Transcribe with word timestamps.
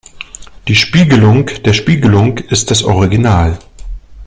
Die 0.67 0.73
Spiegelung 0.75 1.45
der 1.63 1.73
Spiegelung 1.73 2.39
ist 2.39 2.71
das 2.71 2.81
Original. 2.81 3.59